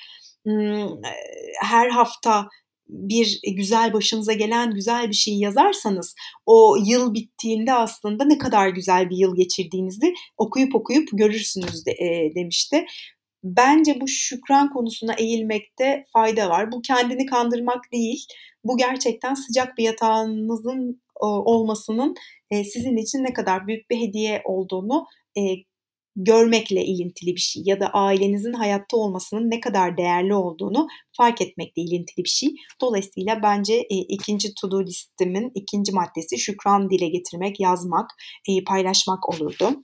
her 1.62 1.89
hafta 1.89 2.48
bir 2.89 3.39
güzel 3.56 3.93
başınıza 3.93 4.34
gelen 4.34 4.72
güzel 4.72 5.10
bir 5.10 5.15
şey 5.15 5.38
yazarsanız 5.38 6.15
o 6.46 6.76
yıl 6.86 7.13
bittiğinde 7.13 7.74
aslında 7.74 8.26
ne 8.26 8.38
kadar 8.38 8.67
güzel 8.67 9.10
bir 9.10 9.17
yıl 9.17 9.36
geçirdiğinizi 9.36 10.13
okuyup 10.38 10.76
okuyup 10.76 11.10
görürsünüz 11.13 11.86
de, 11.86 11.91
e, 11.91 12.36
demişti. 12.36 12.86
Bence 13.43 14.01
bu 14.01 14.08
şükran 14.08 14.73
konusuna 14.73 15.13
eğilmekte 15.13 16.06
fayda 16.13 16.49
var. 16.49 16.71
Bu 16.71 16.82
kendini 16.82 17.25
kandırmak 17.25 17.91
değil. 17.91 18.25
Bu 18.63 18.77
gerçekten 18.77 19.34
sıcak 19.34 19.77
bir 19.77 19.84
yatağınızın 19.84 21.01
olmasının 21.21 22.15
e, 22.51 22.63
sizin 22.63 22.97
için 22.97 23.23
ne 23.23 23.34
kadar 23.34 23.67
büyük 23.67 23.89
bir 23.89 23.97
hediye 23.97 24.41
olduğunu 24.45 25.06
e, 25.38 25.41
görmekle 26.15 26.86
ilintili 26.86 27.36
bir 27.36 27.39
şey 27.39 27.63
ya 27.65 27.79
da 27.79 27.88
ailenizin 27.88 28.53
hayatta 28.53 28.97
olmasının 28.97 29.51
ne 29.51 29.60
kadar 29.60 29.97
değerli 29.97 30.34
olduğunu 30.36 30.88
fark 31.17 31.41
etmekle 31.41 31.82
ilintili 31.82 32.23
bir 32.23 32.29
şey. 32.29 32.49
Dolayısıyla 32.82 33.39
bence 33.43 33.73
e, 33.73 33.95
ikinci 33.95 34.53
to-do 34.53 34.86
listimin 34.86 35.51
ikinci 35.56 35.91
maddesi 35.91 36.39
şükran 36.39 36.89
dile 36.89 37.08
getirmek, 37.08 37.60
yazmak, 37.60 38.10
e, 38.49 38.63
paylaşmak 38.63 39.29
olurdu. 39.29 39.84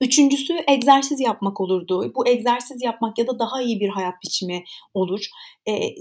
Üçüncüsü 0.00 0.56
egzersiz 0.68 1.20
yapmak 1.20 1.60
olurdu. 1.60 2.12
Bu 2.14 2.28
egzersiz 2.28 2.82
yapmak 2.82 3.18
ya 3.18 3.26
da 3.26 3.38
daha 3.38 3.62
iyi 3.62 3.80
bir 3.80 3.88
hayat 3.88 4.14
biçimi 4.24 4.64
olur. 4.94 5.26
E, 5.68 5.94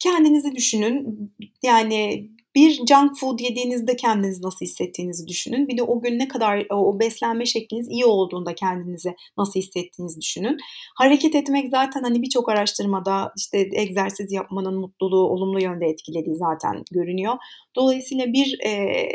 kendinizi 0.00 0.54
düşünün. 0.54 1.32
Yani 1.62 2.30
bir 2.54 2.86
junk 2.86 3.18
food 3.18 3.40
yediğinizde 3.40 3.96
kendinizi 3.96 4.42
nasıl 4.42 4.66
hissettiğinizi 4.66 5.26
düşünün. 5.26 5.68
Bir 5.68 5.78
de 5.78 5.82
o 5.82 6.00
gün 6.00 6.18
ne 6.18 6.28
kadar 6.28 6.66
o 6.70 7.00
beslenme 7.00 7.46
şekliniz 7.46 7.88
iyi 7.90 8.04
olduğunda 8.04 8.54
kendinizi 8.54 9.14
nasıl 9.38 9.60
hissettiğinizi 9.60 10.20
düşünün. 10.20 10.56
Hareket 10.98 11.34
etmek 11.34 11.70
zaten 11.70 12.02
hani 12.02 12.22
birçok 12.22 12.48
araştırmada 12.48 13.32
işte 13.36 13.68
egzersiz 13.72 14.32
yapmanın 14.32 14.80
mutluluğu 14.80 15.28
olumlu 15.28 15.62
yönde 15.62 15.86
etkilediği 15.86 16.36
zaten 16.36 16.82
görünüyor. 16.90 17.34
Dolayısıyla 17.76 18.26
bir 18.26 18.58
e, 18.66 19.08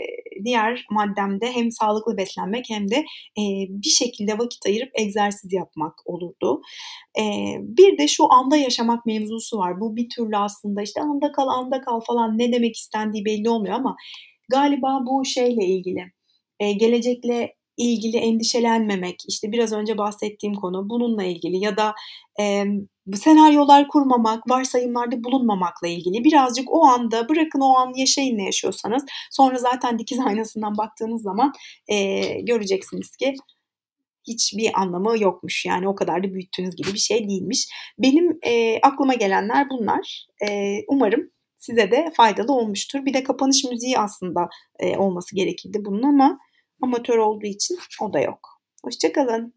diğer 0.45 0.85
maddemde 0.91 1.51
hem 1.51 1.71
sağlıklı 1.71 2.17
beslenmek 2.17 2.65
hem 2.69 2.91
de 2.91 2.95
e, 3.37 3.43
bir 3.69 3.89
şekilde 3.89 4.37
vakit 4.37 4.65
ayırıp 4.65 4.89
egzersiz 4.93 5.53
yapmak 5.53 5.93
olurdu. 6.05 6.61
E, 7.19 7.23
bir 7.59 7.97
de 7.97 8.07
şu 8.07 8.33
anda 8.33 8.57
yaşamak 8.57 9.05
mevzusu 9.05 9.57
var. 9.57 9.79
Bu 9.81 9.95
bir 9.95 10.09
türlü 10.09 10.37
aslında 10.37 10.81
işte 10.81 11.01
anda 11.01 11.31
kal 11.31 11.47
anda 11.47 11.81
kal 11.81 11.99
falan 11.99 12.37
ne 12.37 12.51
demek 12.51 12.75
istendiği 12.75 13.24
belli 13.25 13.49
olmuyor 13.49 13.75
ama 13.75 13.95
galiba 14.49 14.99
bu 15.07 15.25
şeyle 15.25 15.65
ilgili. 15.65 16.11
E, 16.59 16.71
gelecekle 16.71 17.55
ilgili 17.77 18.17
endişelenmemek, 18.17 19.15
işte 19.27 19.51
biraz 19.51 19.73
önce 19.73 19.97
bahsettiğim 19.97 20.55
konu 20.55 20.89
bununla 20.89 21.23
ilgili 21.23 21.57
ya 21.57 21.77
da 21.77 21.93
e, 22.39 22.65
senaryolar 23.15 23.87
kurmamak, 23.87 24.49
varsayımlarda 24.49 25.23
bulunmamakla 25.23 25.87
ilgili 25.87 26.23
birazcık 26.23 26.73
o 26.73 26.85
anda 26.85 27.29
bırakın 27.29 27.59
o 27.59 27.77
an 27.77 27.93
yaşayın 27.95 28.37
ne 28.37 28.45
yaşıyorsanız 28.45 29.03
sonra 29.31 29.57
zaten 29.57 29.99
dikiz 29.99 30.19
aynasından 30.19 30.77
baktığınız 30.77 31.21
zaman 31.21 31.53
e, 31.87 32.21
göreceksiniz 32.41 33.15
ki 33.15 33.33
hiçbir 34.27 34.81
anlamı 34.81 35.19
yokmuş. 35.19 35.65
Yani 35.65 35.87
o 35.87 35.95
kadar 35.95 36.23
da 36.23 36.33
büyüttüğünüz 36.33 36.75
gibi 36.75 36.93
bir 36.93 36.99
şey 36.99 37.29
değilmiş. 37.29 37.67
Benim 37.99 38.37
e, 38.43 38.79
aklıma 38.81 39.13
gelenler 39.13 39.69
bunlar. 39.69 40.27
E, 40.47 40.79
umarım 40.87 41.31
size 41.65 41.91
de 41.91 42.11
faydalı 42.17 42.53
olmuştur. 42.53 43.05
Bir 43.05 43.13
de 43.13 43.23
kapanış 43.23 43.63
müziği 43.63 43.99
aslında 43.99 44.49
e, 44.79 44.97
olması 44.97 45.35
gerekirdi 45.35 45.85
bunun 45.85 46.03
ama 46.03 46.39
amatör 46.81 47.17
olduğu 47.17 47.45
için 47.45 47.77
o 48.01 48.13
da 48.13 48.19
yok. 48.19 48.39
Hoşçakalın. 48.83 49.53